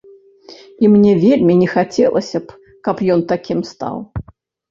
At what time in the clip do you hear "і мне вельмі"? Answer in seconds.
0.85-1.53